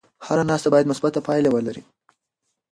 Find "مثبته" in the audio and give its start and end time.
0.91-1.19